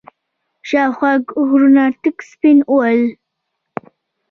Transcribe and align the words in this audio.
شاوخوا 0.69 1.11
غرونه 1.49 1.83
تک 2.01 2.17
سپين 2.31 2.57
ول. 2.73 2.99